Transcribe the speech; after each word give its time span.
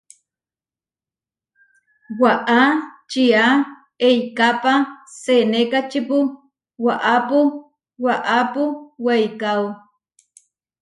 Waʼá 2.21 2.59
čiá 3.11 3.45
eikápa 4.07 4.73
senékačipu 5.23 6.17
waʼápu 6.85 7.39
waʼápu 8.05 8.63
weikáo. 9.05 9.65